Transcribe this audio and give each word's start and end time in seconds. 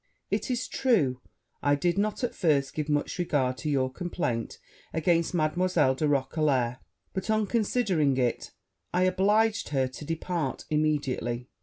It 0.31 0.49
is 0.49 0.67
true, 0.67 1.21
I 1.61 1.75
did 1.75 1.99
not 1.99 2.23
at 2.23 2.33
first 2.33 2.73
give 2.73 2.89
much 2.89 3.19
regard 3.19 3.59
to 3.59 3.69
your 3.69 3.91
complaint 3.91 4.57
against 4.95 5.35
Mademoiselle 5.35 5.93
de 5.93 6.07
Roquelair; 6.07 6.79
but, 7.13 7.29
on 7.29 7.45
considering 7.45 8.17
it, 8.17 8.49
I 8.91 9.03
obliged 9.03 9.69
her 9.69 9.87
to 9.87 10.03
depart 10.03 10.65
immediately. 10.71 11.49